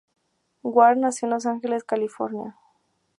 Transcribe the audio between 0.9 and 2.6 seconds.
nació en Los Ángeles, California.